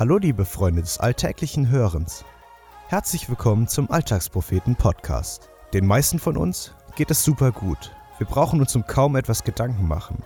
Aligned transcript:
Hallo 0.00 0.16
liebe 0.16 0.46
Freunde 0.46 0.80
des 0.80 0.96
alltäglichen 0.96 1.68
Hörens. 1.68 2.24
Herzlich 2.88 3.28
willkommen 3.28 3.68
zum 3.68 3.90
Alltagspropheten 3.90 4.74
Podcast. 4.74 5.50
Den 5.74 5.86
meisten 5.86 6.18
von 6.18 6.38
uns 6.38 6.74
geht 6.96 7.10
es 7.10 7.22
super 7.22 7.52
gut. 7.52 7.94
Wir 8.16 8.26
brauchen 8.26 8.60
uns 8.62 8.74
um 8.74 8.86
kaum 8.86 9.14
etwas 9.14 9.44
Gedanken 9.44 9.86
machen. 9.86 10.24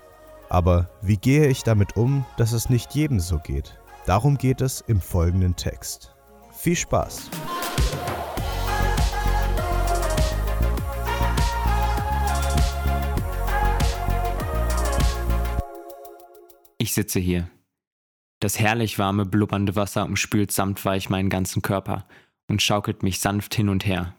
Aber 0.49 0.91
wie 1.03 1.17
gehe 1.17 1.49
ich 1.49 1.65
damit 1.65 1.97
um, 1.97 2.25
dass 2.37 2.53
es 2.53 2.71
nicht 2.71 2.95
jedem 2.95 3.19
so 3.19 3.41
geht? 3.41 3.77
Darum 4.07 4.39
geht 4.39 4.61
es 4.61 4.81
im 4.81 5.01
folgenden 5.01 5.57
Text. 5.57 6.15
Viel 6.53 6.77
Spaß! 6.77 7.31
Ich 16.79 16.95
sitze 16.95 17.19
hier. 17.19 17.49
Das 18.45 18.59
herrlich 18.59 18.99
warme, 18.99 19.25
blubbernde 19.25 19.75
Wasser 19.75 20.05
umspült 20.05 20.53
samtweich 20.53 21.09
meinen 21.09 21.31
ganzen 21.31 21.63
Körper 21.63 22.05
und 22.47 22.61
schaukelt 22.61 23.03
mich 23.03 23.19
sanft 23.19 23.55
hin 23.55 23.71
und 23.71 23.87
her. 23.87 24.15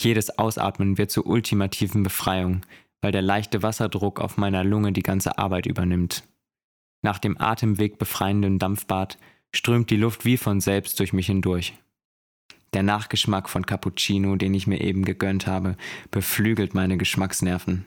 Jedes 0.00 0.40
Ausatmen 0.40 0.98
wird 0.98 1.12
zur 1.12 1.24
ultimativen 1.24 2.02
Befreiung, 2.02 2.62
weil 3.00 3.12
der 3.12 3.22
leichte 3.22 3.62
Wasserdruck 3.62 4.18
auf 4.18 4.38
meiner 4.38 4.64
Lunge 4.64 4.90
die 4.90 5.04
ganze 5.04 5.38
Arbeit 5.38 5.66
übernimmt. 5.66 6.24
Nach 7.02 7.20
dem 7.20 7.40
Atemweg 7.40 7.96
befreienden 8.00 8.58
Dampfbad 8.58 9.18
strömt 9.54 9.90
die 9.90 9.98
Luft 9.98 10.24
wie 10.24 10.36
von 10.36 10.60
selbst 10.60 10.98
durch 10.98 11.12
mich 11.12 11.26
hindurch. 11.26 11.74
Der 12.72 12.82
Nachgeschmack 12.82 13.48
von 13.48 13.64
Cappuccino, 13.64 14.34
den 14.34 14.52
ich 14.52 14.66
mir 14.66 14.80
eben 14.80 15.04
gegönnt 15.04 15.46
habe, 15.46 15.76
beflügelt 16.10 16.74
meine 16.74 16.96
Geschmacksnerven. 16.96 17.84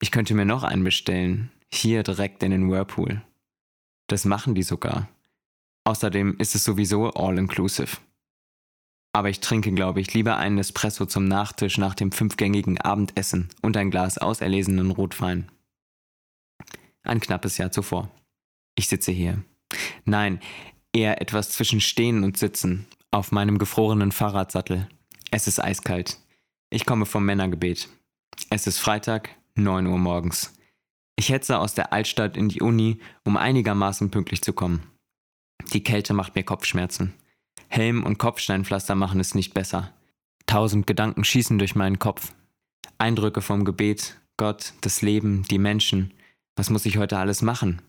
Ich 0.00 0.10
könnte 0.10 0.32
mir 0.32 0.46
noch 0.46 0.62
einen 0.62 0.82
bestellen, 0.82 1.50
hier 1.70 2.02
direkt 2.02 2.42
in 2.42 2.52
den 2.52 2.70
Whirlpool. 2.70 3.20
Das 4.08 4.24
machen 4.24 4.54
die 4.54 4.62
sogar. 4.62 5.08
Außerdem 5.84 6.36
ist 6.38 6.54
es 6.54 6.64
sowieso 6.64 7.10
all-inclusive. 7.10 7.98
Aber 9.12 9.30
ich 9.30 9.40
trinke, 9.40 9.72
glaube 9.72 10.00
ich, 10.00 10.12
lieber 10.14 10.36
einen 10.36 10.58
Espresso 10.58 11.06
zum 11.06 11.24
Nachtisch 11.24 11.78
nach 11.78 11.94
dem 11.94 12.12
fünfgängigen 12.12 12.78
Abendessen 12.80 13.48
und 13.62 13.76
ein 13.76 13.90
Glas 13.90 14.18
auserlesenen 14.18 14.90
Rotwein. 14.90 15.50
Ein 17.02 17.20
knappes 17.20 17.56
Jahr 17.56 17.70
zuvor. 17.70 18.10
Ich 18.74 18.88
sitze 18.88 19.12
hier. 19.12 19.42
Nein, 20.04 20.40
eher 20.92 21.20
etwas 21.20 21.50
zwischen 21.50 21.80
Stehen 21.80 22.24
und 22.24 22.36
Sitzen, 22.36 22.86
auf 23.10 23.32
meinem 23.32 23.58
gefrorenen 23.58 24.12
Fahrradsattel. 24.12 24.88
Es 25.30 25.46
ist 25.46 25.62
eiskalt. 25.62 26.18
Ich 26.70 26.84
komme 26.84 27.06
vom 27.06 27.24
Männergebet. 27.24 27.88
Es 28.50 28.66
ist 28.66 28.78
Freitag, 28.78 29.30
9 29.54 29.86
Uhr 29.86 29.98
morgens. 29.98 30.55
Ich 31.16 31.30
hetze 31.30 31.58
aus 31.58 31.74
der 31.74 31.92
Altstadt 31.92 32.36
in 32.36 32.48
die 32.48 32.60
Uni, 32.60 33.00
um 33.24 33.36
einigermaßen 33.36 34.10
pünktlich 34.10 34.42
zu 34.42 34.52
kommen. 34.52 34.82
Die 35.72 35.82
Kälte 35.82 36.12
macht 36.12 36.34
mir 36.34 36.44
Kopfschmerzen. 36.44 37.14
Helm 37.68 38.04
und 38.04 38.18
Kopfsteinpflaster 38.18 38.94
machen 38.94 39.18
es 39.18 39.34
nicht 39.34 39.54
besser. 39.54 39.92
Tausend 40.46 40.86
Gedanken 40.86 41.24
schießen 41.24 41.58
durch 41.58 41.74
meinen 41.74 41.98
Kopf. 41.98 42.32
Eindrücke 42.98 43.40
vom 43.40 43.64
Gebet, 43.64 44.20
Gott, 44.36 44.74
das 44.82 45.02
Leben, 45.02 45.44
die 45.50 45.58
Menschen. 45.58 46.12
Was 46.54 46.70
muss 46.70 46.86
ich 46.86 46.98
heute 46.98 47.18
alles 47.18 47.42
machen? 47.42 47.82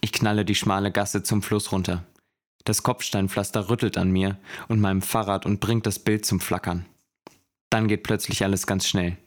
Ich 0.00 0.12
knalle 0.12 0.44
die 0.44 0.54
schmale 0.54 0.90
Gasse 0.90 1.22
zum 1.22 1.42
Fluss 1.42 1.70
runter. 1.70 2.04
Das 2.64 2.82
Kopfsteinpflaster 2.82 3.68
rüttelt 3.68 3.98
an 3.98 4.10
mir 4.10 4.38
und 4.68 4.80
meinem 4.80 5.02
Fahrrad 5.02 5.44
und 5.44 5.60
bringt 5.60 5.86
das 5.86 5.98
Bild 5.98 6.24
zum 6.24 6.40
Flackern. 6.40 6.86
Dann 7.70 7.88
geht 7.88 8.02
plötzlich 8.02 8.42
alles 8.42 8.66
ganz 8.66 8.88
schnell. 8.88 9.18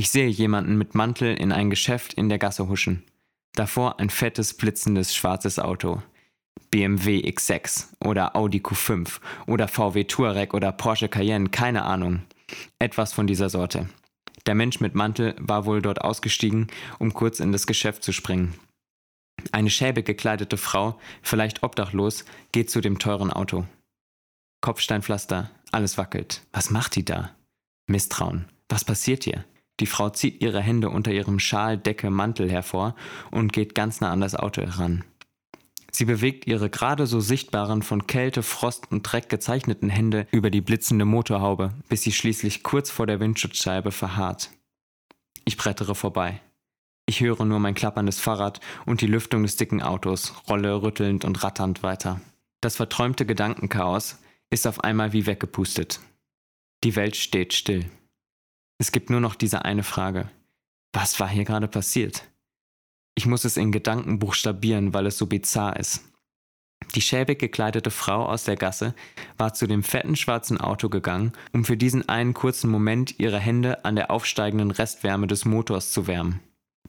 Ich 0.00 0.10
sehe 0.10 0.28
jemanden 0.28 0.78
mit 0.78 0.94
Mantel 0.94 1.34
in 1.34 1.52
ein 1.52 1.68
Geschäft 1.68 2.14
in 2.14 2.30
der 2.30 2.38
Gasse 2.38 2.70
huschen. 2.70 3.04
Davor 3.52 4.00
ein 4.00 4.08
fettes, 4.08 4.54
blitzendes 4.54 5.14
schwarzes 5.14 5.58
Auto. 5.58 6.02
BMW 6.70 7.20
X6 7.20 7.88
oder 8.02 8.34
Audi 8.34 8.60
Q5 8.60 9.20
oder 9.46 9.68
VW 9.68 10.04
Touareg 10.04 10.54
oder 10.54 10.72
Porsche 10.72 11.10
Cayenne, 11.10 11.50
keine 11.50 11.82
Ahnung. 11.82 12.22
Etwas 12.78 13.12
von 13.12 13.26
dieser 13.26 13.50
Sorte. 13.50 13.90
Der 14.46 14.54
Mensch 14.54 14.80
mit 14.80 14.94
Mantel 14.94 15.34
war 15.38 15.66
wohl 15.66 15.82
dort 15.82 16.00
ausgestiegen, 16.00 16.68
um 16.98 17.12
kurz 17.12 17.38
in 17.38 17.52
das 17.52 17.66
Geschäft 17.66 18.02
zu 18.02 18.12
springen. 18.12 18.54
Eine 19.52 19.68
schäbig 19.68 20.06
gekleidete 20.06 20.56
Frau, 20.56 20.98
vielleicht 21.20 21.62
obdachlos, 21.62 22.24
geht 22.52 22.70
zu 22.70 22.80
dem 22.80 22.98
teuren 22.98 23.30
Auto. 23.30 23.66
Kopfsteinpflaster, 24.62 25.50
alles 25.72 25.98
wackelt. 25.98 26.40
Was 26.52 26.70
macht 26.70 26.96
die 26.96 27.04
da? 27.04 27.36
Misstrauen. 27.86 28.46
Was 28.70 28.86
passiert 28.86 29.24
hier? 29.24 29.44
Die 29.80 29.86
Frau 29.86 30.10
zieht 30.10 30.42
ihre 30.42 30.60
Hände 30.60 30.90
unter 30.90 31.10
ihrem 31.10 31.38
Schal, 31.38 31.78
Decke, 31.78 32.10
Mantel 32.10 32.50
hervor 32.50 32.94
und 33.30 33.52
geht 33.52 33.74
ganz 33.74 34.00
nah 34.00 34.12
an 34.12 34.20
das 34.20 34.34
Auto 34.34 34.60
heran. 34.62 35.04
Sie 35.90 36.04
bewegt 36.04 36.46
ihre 36.46 36.70
gerade 36.70 37.06
so 37.06 37.20
sichtbaren, 37.20 37.82
von 37.82 38.06
Kälte, 38.06 38.42
Frost 38.42 38.92
und 38.92 39.02
Dreck 39.02 39.28
gezeichneten 39.28 39.88
Hände 39.88 40.26
über 40.30 40.50
die 40.50 40.60
blitzende 40.60 41.04
Motorhaube, 41.04 41.72
bis 41.88 42.02
sie 42.02 42.12
schließlich 42.12 42.62
kurz 42.62 42.90
vor 42.90 43.06
der 43.06 43.18
Windschutzscheibe 43.18 43.90
verharrt. 43.90 44.50
Ich 45.44 45.56
brettere 45.56 45.94
vorbei. 45.94 46.40
Ich 47.06 47.20
höre 47.20 47.44
nur 47.44 47.58
mein 47.58 47.74
klapperndes 47.74 48.20
Fahrrad 48.20 48.60
und 48.86 49.00
die 49.00 49.08
Lüftung 49.08 49.42
des 49.42 49.56
dicken 49.56 49.82
Autos, 49.82 50.34
rolle 50.48 50.80
rüttelnd 50.80 51.24
und 51.24 51.42
ratternd 51.42 51.82
weiter. 51.82 52.20
Das 52.60 52.76
verträumte 52.76 53.26
Gedankenchaos 53.26 54.18
ist 54.50 54.66
auf 54.66 54.84
einmal 54.84 55.12
wie 55.12 55.26
weggepustet. 55.26 56.00
Die 56.84 56.94
Welt 56.94 57.16
steht 57.16 57.52
still. 57.52 57.90
Es 58.80 58.92
gibt 58.92 59.10
nur 59.10 59.20
noch 59.20 59.34
diese 59.34 59.66
eine 59.66 59.82
Frage. 59.82 60.30
Was 60.94 61.20
war 61.20 61.28
hier 61.28 61.44
gerade 61.44 61.68
passiert? 61.68 62.24
Ich 63.14 63.26
muss 63.26 63.44
es 63.44 63.58
in 63.58 63.72
Gedanken 63.72 64.18
buchstabieren, 64.18 64.94
weil 64.94 65.04
es 65.04 65.18
so 65.18 65.26
bizarr 65.26 65.76
ist. 65.76 66.02
Die 66.94 67.02
schäbig 67.02 67.38
gekleidete 67.38 67.90
Frau 67.90 68.24
aus 68.24 68.44
der 68.44 68.56
Gasse 68.56 68.94
war 69.36 69.52
zu 69.52 69.66
dem 69.66 69.82
fetten 69.82 70.16
schwarzen 70.16 70.58
Auto 70.58 70.88
gegangen, 70.88 71.32
um 71.52 71.66
für 71.66 71.76
diesen 71.76 72.08
einen 72.08 72.32
kurzen 72.32 72.70
Moment 72.70 73.20
ihre 73.20 73.38
Hände 73.38 73.84
an 73.84 73.96
der 73.96 74.10
aufsteigenden 74.10 74.70
Restwärme 74.70 75.26
des 75.26 75.44
Motors 75.44 75.92
zu 75.92 76.06
wärmen. 76.06 76.40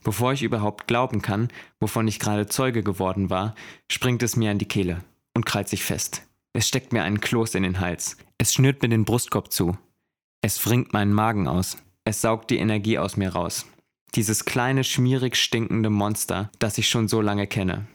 Bevor 0.01 0.31
ich 0.31 0.43
überhaupt 0.43 0.87
glauben 0.87 1.21
kann, 1.21 1.49
wovon 1.81 2.07
ich 2.07 2.19
gerade 2.19 2.47
Zeuge 2.47 2.83
geworden 2.83 3.29
war, 3.29 3.53
springt 3.91 4.23
es 4.23 4.37
mir 4.37 4.49
an 4.49 4.59
die 4.59 4.67
Kehle 4.67 5.03
und 5.33 5.45
krallt 5.45 5.67
sich 5.67 5.83
fest. 5.83 6.23
Es 6.53 6.69
steckt 6.69 6.93
mir 6.93 7.03
einen 7.03 7.19
Kloß 7.19 7.55
in 7.55 7.63
den 7.63 7.81
Hals. 7.81 8.15
Es 8.37 8.53
schnürt 8.53 8.81
mir 8.81 8.87
den 8.87 9.03
Brustkorb 9.03 9.51
zu. 9.51 9.77
Es 10.43 10.57
fringt 10.57 10.91
meinen 10.91 11.13
Magen 11.13 11.47
aus. 11.47 11.77
Es 12.03 12.21
saugt 12.21 12.49
die 12.49 12.57
Energie 12.57 12.97
aus 12.97 13.15
mir 13.15 13.29
raus. 13.29 13.67
Dieses 14.15 14.43
kleine, 14.43 14.83
schmierig 14.83 15.35
stinkende 15.35 15.91
Monster, 15.91 16.49
das 16.57 16.79
ich 16.79 16.89
schon 16.89 17.07
so 17.07 17.21
lange 17.21 17.45
kenne. 17.45 17.85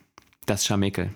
Das 0.46 0.64
Scharmekel. 0.64 1.10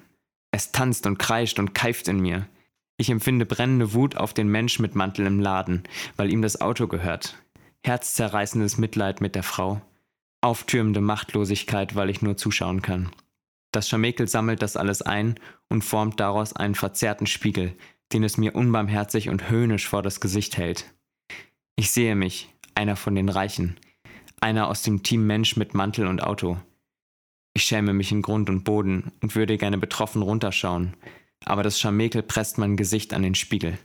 Es 0.51 0.73
tanzt 0.73 1.07
und 1.07 1.19
kreischt 1.19 1.61
und 1.61 1.73
keift 1.73 2.09
in 2.09 2.19
mir. 2.19 2.49
Ich 2.97 3.11
empfinde 3.11 3.47
brennende 3.47 3.95
Wut 3.95 4.17
auf 4.17 4.35
den 4.35 4.49
Mensch 4.49 4.81
mit 4.81 4.97
Mantel 4.97 5.25
im 5.27 5.39
Laden, 5.39 5.85
weil 6.17 6.33
ihm 6.33 6.43
das 6.43 6.61
Auto 6.61 6.89
gehört. 6.89 7.41
Herzzerreißendes 7.85 8.77
Mitleid 8.77 9.21
mit 9.21 9.37
der 9.37 9.45
Frau. 9.45 9.81
Auftürmende 10.43 11.01
Machtlosigkeit, 11.01 11.95
weil 11.95 12.11
ich 12.11 12.23
nur 12.23 12.37
zuschauen 12.37 12.83
kann. 12.83 13.11
Das 13.73 13.89
Scharmekel 13.89 14.27
sammelt 14.27 14.63
das 14.63 14.77
alles 14.77 15.01
ein 15.01 15.39
und 15.69 15.85
formt 15.85 16.19
daraus 16.19 16.55
einen 16.55 16.75
verzerrten 16.75 17.29
Spiegel, 17.29 17.77
den 18.13 18.25
es 18.25 18.37
mir 18.37 18.57
unbarmherzig 18.57 19.29
und 19.29 19.49
höhnisch 19.49 19.89
vor 19.89 20.03
das 20.03 20.21
Gesicht 20.21 20.59
hält. 20.59 20.93
Ich 21.81 21.93
sehe 21.93 22.15
mich, 22.15 22.51
einer 22.75 22.95
von 22.95 23.15
den 23.15 23.31
Reichen, 23.31 23.79
einer 24.39 24.69
aus 24.69 24.83
dem 24.83 25.03
Team 25.03 25.27
Mensch 25.27 25.57
mit 25.57 25.73
Mantel 25.73 26.09
und 26.09 26.23
Auto. 26.23 26.59
Ich 27.55 27.63
schäme 27.63 27.95
mich 27.95 28.13
in 28.13 28.21
Grund 28.21 28.51
und 28.51 28.65
Boden 28.65 29.13
und 29.23 29.35
würde 29.35 29.57
gerne 29.57 29.79
betroffen 29.79 30.21
runterschauen, 30.21 30.95
aber 31.43 31.63
das 31.63 31.81
Scharmekel 31.81 32.23
presst 32.23 32.59
mein 32.59 32.77
Gesicht 32.77 33.15
an 33.15 33.23
den 33.23 33.35
Spiegel. 33.35 33.79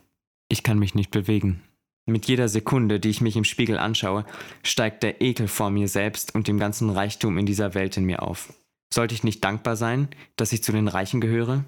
Ich 0.49 0.61
kann 0.61 0.77
mich 0.77 0.93
nicht 0.93 1.09
bewegen. 1.09 1.63
Mit 2.05 2.25
jeder 2.25 2.49
Sekunde, 2.49 2.99
die 2.99 3.11
ich 3.11 3.21
mich 3.21 3.37
im 3.37 3.45
Spiegel 3.45 3.77
anschaue, 3.77 4.25
steigt 4.61 5.01
der 5.01 5.21
Ekel 5.21 5.47
vor 5.47 5.69
mir 5.69 5.87
selbst 5.87 6.35
und 6.35 6.49
dem 6.49 6.59
ganzen 6.59 6.89
Reichtum 6.89 7.37
in 7.37 7.45
dieser 7.45 7.75
Welt 7.75 7.95
in 7.95 8.03
mir 8.03 8.23
auf. 8.23 8.51
Sollte 8.93 9.15
ich 9.15 9.23
nicht 9.23 9.41
dankbar 9.41 9.77
sein, 9.77 10.09
dass 10.35 10.51
ich 10.51 10.61
zu 10.61 10.73
den 10.73 10.89
Reichen 10.89 11.21
gehöre? 11.21 11.63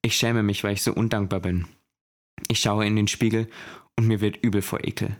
Ich 0.00 0.16
schäme 0.16 0.42
mich, 0.42 0.64
weil 0.64 0.72
ich 0.72 0.82
so 0.82 0.94
undankbar 0.94 1.40
bin. 1.40 1.66
Ich 2.48 2.58
schaue 2.60 2.86
in 2.86 2.96
den 2.96 3.06
Spiegel 3.06 3.50
und 3.98 4.06
mir 4.06 4.22
wird 4.22 4.38
übel 4.42 4.62
vor 4.62 4.82
Ekel. 4.82 5.18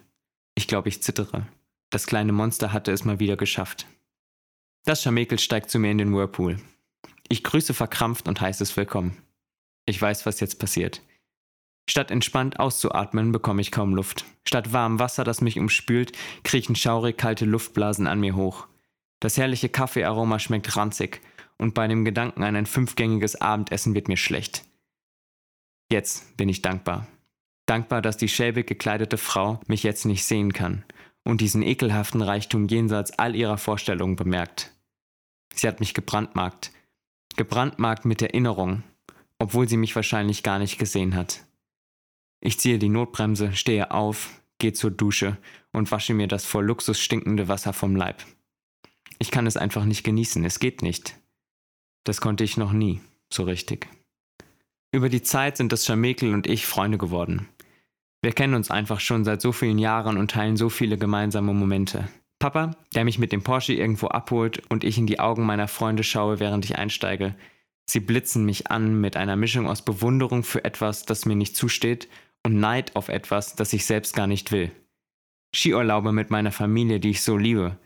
Ich 0.58 0.66
glaube, 0.66 0.88
ich 0.88 1.00
zittere. 1.05 1.46
Das 1.88 2.08
kleine 2.08 2.32
Monster 2.32 2.72
hatte 2.72 2.90
es 2.90 3.05
mal 3.05 3.20
wieder 3.20 3.37
geschafft. 3.37 3.87
Das 4.84 5.00
Scharmekel 5.00 5.38
steigt 5.38 5.70
zu 5.70 5.78
mir 5.78 5.93
in 5.93 5.99
den 5.99 6.12
Whirlpool. 6.12 6.58
Ich 7.28 7.44
grüße 7.44 7.75
verkrampft 7.75 8.26
und 8.26 8.40
heiße 8.40 8.64
es 8.64 8.76
willkommen. 8.76 9.22
Ich 9.87 10.02
weiß, 10.02 10.26
was 10.26 10.40
jetzt 10.40 10.58
passiert. 10.58 11.00
Statt 11.88 12.10
entspannt 12.10 12.58
auszuatmen, 12.58 13.31
bekomme 13.31 13.60
ich 13.60 13.70
kaum 13.70 13.94
Luft. 13.94 14.25
Statt 14.44 14.72
warmem 14.72 14.99
Wasser, 14.99 15.22
das 15.22 15.43
mich 15.43 15.60
umspült, 15.60 16.10
kriechen 16.43 16.75
schaurig 16.75 17.16
kalte 17.16 17.44
Luftblasen 17.44 18.08
an 18.08 18.19
mir 18.19 18.34
hoch. 18.34 18.66
Das 19.20 19.37
herrliche 19.37 19.69
Kaffeearoma 19.69 20.40
schmeckt 20.40 20.76
ranzig 20.76 21.20
und 21.58 21.75
bei 21.75 21.87
dem 21.87 22.04
Gedanken 22.04 22.43
an 22.43 22.56
ein 22.56 22.66
fünfgängiges 22.66 23.40
Abendessen 23.40 23.94
wird 23.94 24.08
mir 24.08 24.16
schlecht. 24.16 24.64
Jetzt 25.88 26.37
bin 26.37 26.49
ich 26.49 26.62
dankbar. 26.62 27.06
Dankbar, 27.69 28.03
dass 28.03 28.17
die 28.17 28.29
schäbig 28.29 28.67
gekleidete 28.67 29.19
Frau 29.19 29.61
mich 29.67 29.85
jetzt 29.85 30.06
nicht 30.06 30.25
sehen 30.25 30.53
kann 30.53 30.85
und 31.23 31.41
diesen 31.41 31.62
ekelhaften 31.62 32.23
Reichtum 32.23 32.67
jenseits 32.67 33.19
all 33.19 33.37
ihrer 33.37 33.59
Vorstellungen 33.59 34.17
bemerkt. 34.17 34.73
Sie 35.55 35.69
hat 35.69 35.79
mich 35.79 35.94
gebrandmarkt. 35.94 36.73
Gebrandmarkt 37.37 38.05
mit 38.05 38.23
Erinnerung 38.23 38.82
obwohl 39.38 39.69
sie 39.69 39.76
mich 39.76 39.94
wahrscheinlich 39.94 40.43
gar 40.43 40.59
nicht 40.59 40.79
gesehen 40.79 41.15
hat. 41.15 41.44
Ich 42.41 42.59
ziehe 42.59 42.79
die 42.79 42.88
Notbremse, 42.88 43.55
stehe 43.55 43.91
auf, 43.91 44.43
gehe 44.59 44.73
zur 44.73 44.91
Dusche 44.91 45.38
und 45.73 45.91
wasche 45.91 46.14
mir 46.14 46.29
das 46.29 46.44
vor 46.44 46.62
Luxus 46.62 47.00
stinkende 47.00 47.49
Wasser 47.49 47.73
vom 47.73 47.97
Leib. 47.97 48.25
Ich 49.19 49.31
kann 49.31 49.47
es 49.47 49.56
einfach 49.56 49.85
nicht 49.85 50.05
genießen, 50.05 50.44
es 50.44 50.61
geht 50.61 50.82
nicht. 50.82 51.19
Das 52.05 52.21
konnte 52.21 52.44
ich 52.44 52.56
noch 52.56 52.73
nie, 52.73 53.00
so 53.32 53.44
richtig. 53.44 53.88
Über 54.93 55.09
die 55.09 55.23
Zeit 55.23 55.56
sind 55.56 55.73
das 55.73 55.85
Scharmekel 55.85 56.32
und 56.32 56.47
ich 56.47 56.67
Freunde 56.67 56.99
geworden. 56.99 57.49
Wir 58.20 58.32
kennen 58.32 58.55
uns 58.55 58.70
einfach 58.70 59.00
schon 59.00 59.25
seit 59.25 59.41
so 59.41 59.53
vielen 59.53 59.79
Jahren 59.79 60.19
und 60.19 60.31
teilen 60.31 60.56
so 60.56 60.69
viele 60.69 60.99
gemeinsame 60.99 61.55
Momente. 61.55 62.09
Papa, 62.41 62.73
der 62.94 63.05
mich 63.05 63.19
mit 63.19 63.32
dem 63.32 63.43
Porsche 63.43 63.73
irgendwo 63.73 64.09
abholt 64.09 64.62
und 64.69 64.85
ich 64.85 64.99
in 64.99 65.06
die 65.06 65.20
Augen 65.20 65.44
meiner 65.44 65.69
Freunde 65.69 66.05
schaue, 66.05 66.41
während 66.41 66.65
ich 66.65 66.79
einsteige. 66.79 67.35
Sie 67.87 68.00
blitzen 68.00 68.44
mich 68.44 68.70
an 68.70 69.00
mit 69.00 69.17
einer 69.17 69.37
Mischung 69.37 69.67
aus 69.67 69.82
Bewunderung 69.82 70.44
für 70.44 70.65
etwas, 70.65 71.05
das 71.05 71.26
mir 71.26 71.37
nicht 71.37 71.56
zusteht, 71.56 72.09
und 72.44 72.61
Neid 72.61 72.94
auf 72.97 73.09
etwas, 73.09 73.56
das 73.56 73.73
ich 73.73 73.87
selbst 73.87 74.15
gar 74.15 74.26
nicht 74.26 74.53
will. 74.53 74.71
Skiurlaube 75.55 76.12
mit 76.12 76.31
meiner 76.31 76.53
Familie, 76.53 77.00
die 77.00 77.11
ich 77.11 77.23
so 77.23 77.37
liebe, 77.37 77.79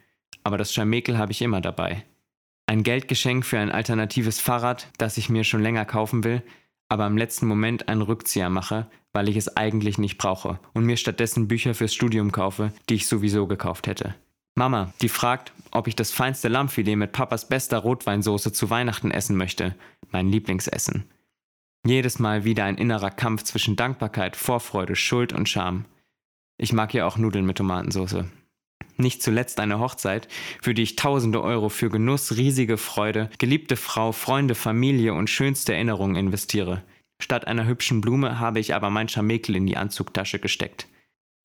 aber 0.44 0.58
das 0.58 0.72
Scharmekel 0.74 1.18
habe 1.18 1.32
ich 1.32 1.40
immer 1.40 1.60
dabei. 1.60 2.04
Ein 2.66 2.82
Geldgeschenk 2.82 3.44
für 3.46 3.58
ein 3.58 3.70
alternatives 3.70 4.40
Fahrrad, 4.40 4.88
das 4.98 5.16
ich 5.16 5.28
mir 5.28 5.44
schon 5.44 5.62
länger 5.62 5.84
kaufen 5.84 6.24
will, 6.24 6.42
aber 6.92 7.06
im 7.06 7.16
letzten 7.16 7.46
Moment 7.46 7.88
einen 7.88 8.02
Rückzieher 8.02 8.50
mache, 8.50 8.86
weil 9.14 9.30
ich 9.30 9.38
es 9.38 9.56
eigentlich 9.56 9.96
nicht 9.96 10.18
brauche 10.18 10.60
und 10.74 10.84
mir 10.84 10.98
stattdessen 10.98 11.48
Bücher 11.48 11.72
fürs 11.72 11.94
Studium 11.94 12.32
kaufe, 12.32 12.70
die 12.90 12.96
ich 12.96 13.06
sowieso 13.06 13.46
gekauft 13.46 13.86
hätte. 13.86 14.14
Mama, 14.56 14.92
die 15.00 15.08
fragt, 15.08 15.54
ob 15.70 15.88
ich 15.88 15.96
das 15.96 16.12
feinste 16.12 16.48
Lammfilet 16.48 16.96
mit 16.96 17.12
Papas 17.12 17.48
bester 17.48 17.78
Rotweinsoße 17.78 18.52
zu 18.52 18.68
Weihnachten 18.68 19.10
essen 19.10 19.38
möchte, 19.38 19.74
mein 20.10 20.28
Lieblingsessen. 20.28 21.04
Jedes 21.86 22.18
Mal 22.18 22.44
wieder 22.44 22.64
ein 22.64 22.76
innerer 22.76 23.10
Kampf 23.10 23.44
zwischen 23.44 23.74
Dankbarkeit, 23.74 24.36
Vorfreude, 24.36 24.94
Schuld 24.94 25.32
und 25.32 25.48
Scham. 25.48 25.86
Ich 26.58 26.74
mag 26.74 26.92
ja 26.92 27.06
auch 27.06 27.16
Nudeln 27.16 27.46
mit 27.46 27.56
Tomatensauce. 27.56 28.26
Nicht 28.96 29.22
zuletzt 29.22 29.60
eine 29.60 29.78
Hochzeit, 29.78 30.28
für 30.60 30.74
die 30.74 30.82
ich 30.82 30.96
tausende 30.96 31.42
Euro 31.42 31.68
für 31.68 31.90
Genuss, 31.90 32.36
riesige 32.36 32.76
Freude, 32.76 33.30
geliebte 33.38 33.76
Frau, 33.76 34.12
Freunde, 34.12 34.54
Familie 34.54 35.14
und 35.14 35.30
schönste 35.30 35.74
Erinnerungen 35.74 36.16
investiere. 36.16 36.82
Statt 37.20 37.46
einer 37.46 37.66
hübschen 37.66 38.00
Blume 38.00 38.38
habe 38.40 38.60
ich 38.60 38.74
aber 38.74 38.90
mein 38.90 39.08
Scharmekel 39.08 39.56
in 39.56 39.66
die 39.66 39.76
Anzugtasche 39.76 40.38
gesteckt. 40.38 40.88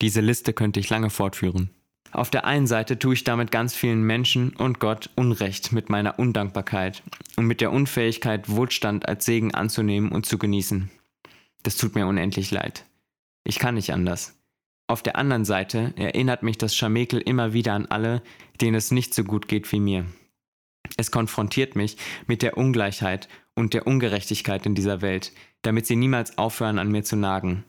Diese 0.00 0.20
Liste 0.20 0.52
könnte 0.52 0.80
ich 0.80 0.90
lange 0.90 1.10
fortführen. 1.10 1.70
Auf 2.10 2.30
der 2.30 2.46
einen 2.46 2.66
Seite 2.66 2.98
tue 2.98 3.14
ich 3.14 3.24
damit 3.24 3.50
ganz 3.50 3.74
vielen 3.74 4.02
Menschen 4.02 4.54
und 4.56 4.80
Gott 4.80 5.10
Unrecht 5.14 5.72
mit 5.72 5.90
meiner 5.90 6.18
Undankbarkeit 6.18 7.02
und 7.36 7.46
mit 7.46 7.60
der 7.60 7.72
Unfähigkeit, 7.72 8.48
Wohlstand 8.48 9.08
als 9.08 9.24
Segen 9.24 9.54
anzunehmen 9.54 10.10
und 10.10 10.24
zu 10.24 10.38
genießen. 10.38 10.90
Das 11.62 11.76
tut 11.76 11.94
mir 11.94 12.06
unendlich 12.06 12.50
leid. 12.50 12.84
Ich 13.44 13.58
kann 13.58 13.74
nicht 13.74 13.92
anders. 13.92 14.37
Auf 14.88 15.02
der 15.02 15.16
anderen 15.16 15.44
Seite 15.44 15.92
erinnert 15.96 16.42
mich 16.42 16.56
das 16.56 16.74
Scharmekel 16.74 17.20
immer 17.20 17.52
wieder 17.52 17.74
an 17.74 17.86
alle, 17.86 18.22
denen 18.60 18.74
es 18.74 18.90
nicht 18.90 19.12
so 19.12 19.22
gut 19.22 19.46
geht 19.46 19.70
wie 19.70 19.80
mir. 19.80 20.06
Es 20.96 21.10
konfrontiert 21.10 21.76
mich 21.76 21.98
mit 22.26 22.40
der 22.40 22.56
Ungleichheit 22.56 23.28
und 23.54 23.74
der 23.74 23.86
Ungerechtigkeit 23.86 24.64
in 24.64 24.74
dieser 24.74 25.02
Welt, 25.02 25.32
damit 25.60 25.86
sie 25.86 25.96
niemals 25.96 26.38
aufhören 26.38 26.78
an 26.78 26.90
mir 26.90 27.04
zu 27.04 27.16
nagen. 27.16 27.64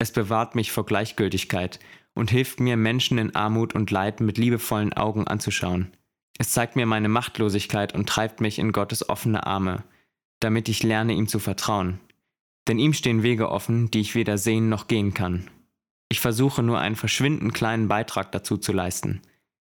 Es 0.00 0.10
bewahrt 0.10 0.56
mich 0.56 0.72
vor 0.72 0.84
Gleichgültigkeit 0.84 1.78
und 2.14 2.32
hilft 2.32 2.58
mir, 2.58 2.76
Menschen 2.76 3.18
in 3.18 3.36
Armut 3.36 3.76
und 3.76 3.92
Leid 3.92 4.20
mit 4.20 4.36
liebevollen 4.36 4.92
Augen 4.92 5.28
anzuschauen. 5.28 5.92
Es 6.38 6.50
zeigt 6.50 6.74
mir 6.74 6.86
meine 6.86 7.08
Machtlosigkeit 7.08 7.94
und 7.94 8.08
treibt 8.08 8.40
mich 8.40 8.58
in 8.58 8.72
Gottes 8.72 9.08
offene 9.08 9.46
Arme, 9.46 9.84
damit 10.40 10.68
ich 10.68 10.82
lerne, 10.82 11.12
ihm 11.12 11.28
zu 11.28 11.38
vertrauen. 11.38 12.00
Denn 12.66 12.80
ihm 12.80 12.92
stehen 12.92 13.22
Wege 13.22 13.50
offen, 13.50 13.92
die 13.92 14.00
ich 14.00 14.16
weder 14.16 14.38
sehen 14.38 14.68
noch 14.68 14.88
gehen 14.88 15.14
kann. 15.14 15.48
Ich 16.14 16.20
versuche 16.20 16.62
nur 16.62 16.78
einen 16.78 16.94
verschwindend 16.94 17.54
kleinen 17.54 17.88
Beitrag 17.88 18.30
dazu 18.30 18.56
zu 18.56 18.72
leisten. 18.72 19.20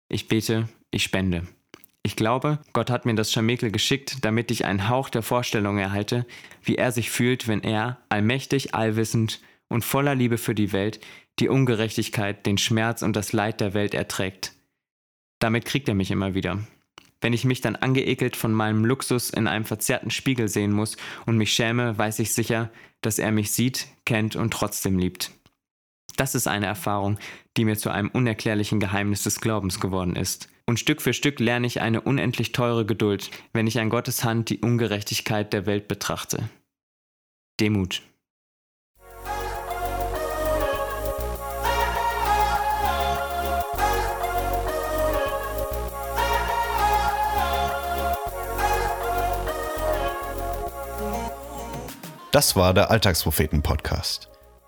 Ich 0.09 0.27
bete, 0.27 0.67
ich 0.89 1.03
spende. 1.03 1.43
Ich 2.01 2.15
glaube, 2.15 2.57
Gott 2.73 2.89
hat 2.89 3.05
mir 3.05 3.13
das 3.13 3.31
Scharmekel 3.31 3.69
geschickt, 3.69 4.25
damit 4.25 4.49
ich 4.49 4.65
einen 4.65 4.89
Hauch 4.89 5.09
der 5.09 5.21
Vorstellung 5.21 5.77
erhalte, 5.77 6.25
wie 6.63 6.77
er 6.77 6.91
sich 6.91 7.11
fühlt, 7.11 7.47
wenn 7.47 7.61
er, 7.61 7.99
allmächtig, 8.09 8.73
allwissend 8.73 9.39
und 9.67 9.85
voller 9.85 10.15
Liebe 10.15 10.39
für 10.39 10.55
die 10.55 10.73
Welt, 10.73 10.99
die 11.37 11.47
Ungerechtigkeit, 11.47 12.43
den 12.47 12.57
Schmerz 12.57 13.03
und 13.03 13.15
das 13.15 13.33
Leid 13.33 13.61
der 13.61 13.75
Welt 13.75 13.93
erträgt. 13.93 14.53
Damit 15.37 15.65
kriegt 15.65 15.89
er 15.89 15.95
mich 15.95 16.09
immer 16.09 16.33
wieder. 16.33 16.57
Wenn 17.21 17.33
ich 17.33 17.45
mich 17.45 17.61
dann 17.61 17.75
angeekelt 17.75 18.35
von 18.35 18.51
meinem 18.51 18.83
Luxus 18.83 19.29
in 19.29 19.45
einem 19.45 19.65
verzerrten 19.65 20.09
Spiegel 20.09 20.47
sehen 20.47 20.71
muss 20.71 20.97
und 21.27 21.37
mich 21.37 21.53
schäme, 21.53 21.99
weiß 21.99 22.17
ich 22.17 22.33
sicher, 22.33 22.71
dass 23.01 23.19
er 23.19 23.31
mich 23.31 23.51
sieht, 23.51 23.89
kennt 24.05 24.35
und 24.35 24.51
trotzdem 24.51 24.97
liebt. 24.97 25.29
Das 26.21 26.35
ist 26.35 26.45
eine 26.45 26.67
Erfahrung, 26.67 27.17
die 27.57 27.65
mir 27.65 27.75
zu 27.77 27.89
einem 27.89 28.09
unerklärlichen 28.09 28.79
Geheimnis 28.79 29.23
des 29.23 29.41
Glaubens 29.41 29.79
geworden 29.79 30.15
ist. 30.15 30.49
Und 30.67 30.79
Stück 30.79 31.01
für 31.01 31.13
Stück 31.13 31.39
lerne 31.39 31.65
ich 31.65 31.81
eine 31.81 31.99
unendlich 32.01 32.51
teure 32.51 32.85
Geduld, 32.85 33.31
wenn 33.53 33.65
ich 33.65 33.79
an 33.79 33.89
Gottes 33.89 34.23
Hand 34.23 34.51
die 34.51 34.59
Ungerechtigkeit 34.59 35.51
der 35.51 35.65
Welt 35.65 35.87
betrachte. 35.87 36.47
Demut. 37.59 38.03
Das 52.31 52.55
war 52.55 52.75
der 52.75 52.91
Alltagspropheten-Podcast. 52.91 54.30